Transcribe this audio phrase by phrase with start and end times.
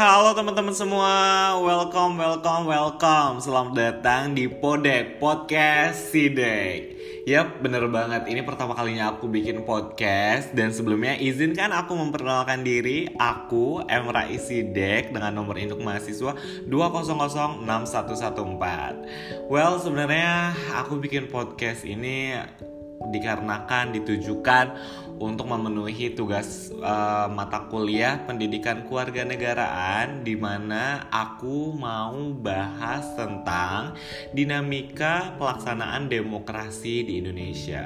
[0.00, 1.12] Halo teman-teman semua,
[1.60, 3.36] welcome, welcome, welcome.
[3.36, 6.96] Selamat datang di Podek, Podcast Sidek.
[7.28, 10.56] Yap, bener banget, ini pertama kalinya aku bikin podcast.
[10.56, 13.12] Dan sebelumnya izinkan aku memperkenalkan diri.
[13.20, 16.32] Aku, Emra Isidek dengan nomor induk mahasiswa
[16.64, 22.40] 2006114 Well, sebenarnya aku bikin podcast ini
[23.08, 24.76] dikarenakan ditujukan
[25.20, 33.96] untuk memenuhi tugas uh, mata kuliah pendidikan keluarga negaraan di mana aku mau bahas tentang
[34.32, 37.84] dinamika pelaksanaan demokrasi di Indonesia.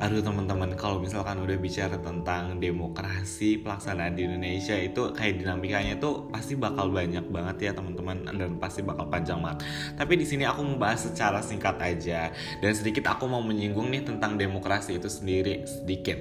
[0.00, 6.24] Aduh teman-teman kalau misalkan udah bicara tentang demokrasi pelaksanaan di Indonesia itu kayak dinamikanya tuh
[6.32, 9.60] pasti bakal banyak banget ya teman-teman dan pasti bakal panjang banget.
[10.00, 14.40] Tapi di sini aku membahas secara singkat aja dan sedikit aku mau menyinggung nih tentang
[14.40, 16.16] demokrasi itu sendiri sedikit.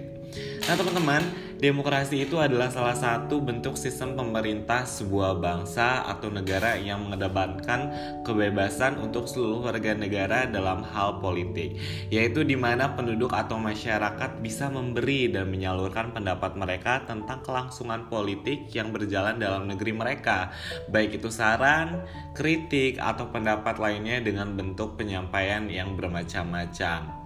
[0.67, 1.23] Nah teman-teman,
[1.59, 7.91] demokrasi itu adalah salah satu bentuk sistem pemerintah sebuah bangsa atau negara yang mengedepankan
[8.23, 11.75] kebebasan untuk seluruh warga negara dalam hal politik,
[12.07, 18.71] yaitu di mana penduduk atau masyarakat bisa memberi dan menyalurkan pendapat mereka tentang kelangsungan politik
[18.71, 20.55] yang berjalan dalam negeri mereka,
[20.87, 27.18] baik itu saran, kritik, atau pendapat lainnya dengan bentuk penyampaian yang bermacam-macam.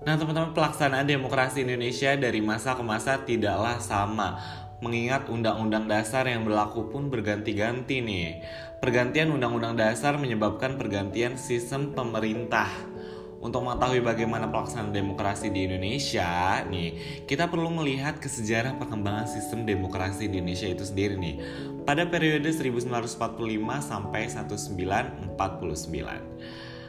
[0.00, 4.40] Nah, teman-teman, pelaksanaan demokrasi Indonesia dari masa ke masa tidaklah sama.
[4.80, 8.40] Mengingat undang-undang dasar yang berlaku pun berganti-ganti nih.
[8.80, 12.72] Pergantian undang-undang dasar menyebabkan pergantian sistem pemerintah.
[13.44, 19.68] Untuk mengetahui bagaimana pelaksanaan demokrasi di Indonesia, nih, kita perlu melihat ke sejarah perkembangan sistem
[19.68, 21.36] demokrasi di Indonesia itu sendiri nih.
[21.84, 23.20] Pada periode 1945
[23.84, 26.79] sampai 1949.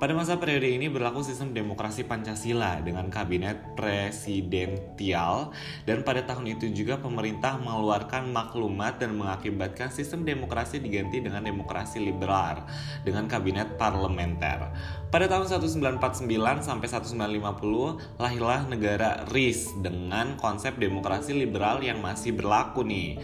[0.00, 5.52] Pada masa periode ini berlaku sistem demokrasi Pancasila dengan kabinet presidensial
[5.84, 12.00] dan pada tahun itu juga pemerintah mengeluarkan maklumat dan mengakibatkan sistem demokrasi diganti dengan demokrasi
[12.00, 12.64] liberal
[13.04, 14.72] dengan kabinet parlementer.
[15.12, 16.24] Pada tahun 1949
[16.64, 23.20] sampai 1950 lahirlah negara RIS dengan konsep demokrasi liberal yang masih berlaku nih.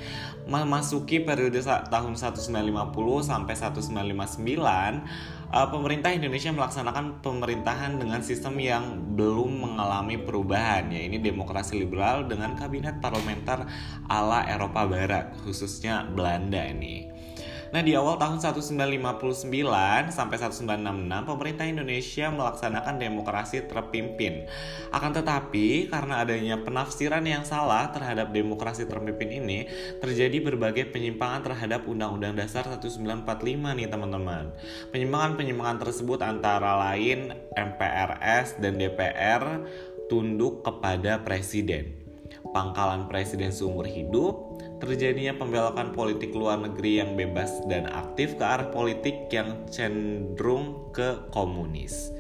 [0.46, 2.52] Memasuki periode tahun 1950
[3.24, 11.16] sampai 1959 uh, pemerintah Indonesia melaksanakan pemerintahan dengan sistem yang belum mengalami perubahan ya ini
[11.16, 13.64] demokrasi liberal dengan kabinet parlementer
[14.04, 17.15] ala Eropa Barat khususnya Belanda ini.
[17.74, 24.46] Nah, di awal tahun 1959 sampai 1966, pemerintah Indonesia melaksanakan demokrasi terpimpin.
[24.94, 29.58] Akan tetapi, karena adanya penafsiran yang salah terhadap demokrasi terpimpin ini,
[29.98, 34.54] terjadi berbagai penyimpangan terhadap Undang-Undang Dasar 1945 nih, teman-teman.
[34.94, 39.42] Penyimpangan-penyimpangan tersebut antara lain MPRS dan DPR
[40.06, 42.06] tunduk kepada presiden
[42.56, 48.68] pangkalan presiden seumur hidup, terjadinya pembelokan politik luar negeri yang bebas dan aktif ke arah
[48.68, 52.12] politik yang cenderung ke komunis.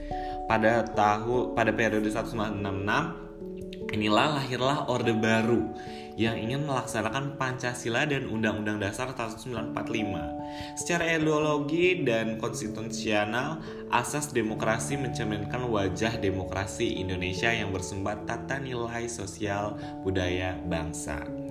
[0.46, 5.74] Pada tahun pada periode 1966 inilah lahirlah Orde Baru
[6.16, 9.36] yang ingin melaksanakan Pancasila dan Undang-Undang Dasar tahun
[9.76, 10.80] 1945.
[10.80, 13.60] Secara ideologi dan konstitusional,
[13.92, 21.45] asas demokrasi mencerminkan wajah demokrasi Indonesia yang bersumber tata nilai sosial budaya bangsa.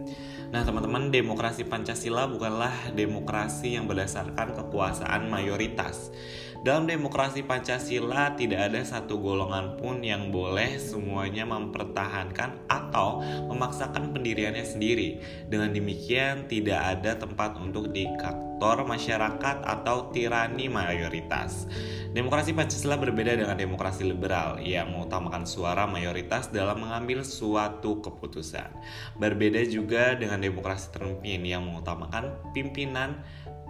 [0.56, 6.16] Nah, teman-teman, demokrasi Pancasila bukanlah demokrasi yang berdasarkan kekuasaan mayoritas.
[6.66, 13.22] Dalam demokrasi Pancasila tidak ada satu golongan pun yang boleh semuanya mempertahankan atau
[13.54, 15.22] memaksakan pendiriannya sendiri.
[15.46, 21.70] Dengan demikian tidak ada tempat untuk diktator masyarakat atau tirani mayoritas.
[22.18, 28.74] Demokrasi Pancasila berbeda dengan demokrasi liberal yang mengutamakan suara mayoritas dalam mengambil suatu keputusan.
[29.22, 33.22] Berbeda juga dengan demokrasi terpimpin yang mengutamakan pimpinan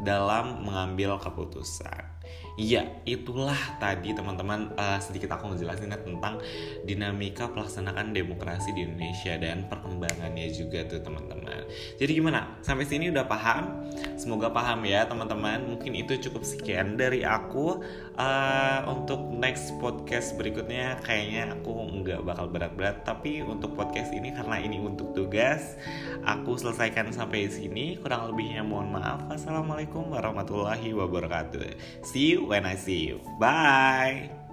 [0.04, 2.16] dalam mengambil keputusan.
[2.56, 6.40] Iya, itulah tadi teman-teman uh, sedikit aku ngejelasin tentang
[6.88, 11.68] dinamika pelaksanaan demokrasi di Indonesia dan perkembangannya juga tuh teman-teman.
[12.00, 12.56] Jadi gimana?
[12.64, 13.92] Sampai sini udah paham?
[14.26, 15.70] Semoga paham ya teman-teman.
[15.70, 17.78] Mungkin itu cukup sekian dari aku.
[18.18, 23.06] Uh, untuk next podcast berikutnya kayaknya aku nggak bakal berat-berat.
[23.06, 25.78] Tapi untuk podcast ini karena ini untuk tugas,
[26.26, 28.02] aku selesaikan sampai sini.
[28.02, 29.30] Kurang lebihnya mohon maaf.
[29.30, 31.78] Assalamualaikum warahmatullahi wabarakatuh.
[32.02, 33.22] See you when I see you.
[33.38, 34.45] Bye.